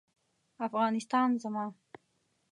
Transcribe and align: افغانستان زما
افغانستان 0.67 1.29
زما 1.43 1.65